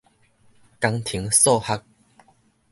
[0.79, 1.83] 工程數學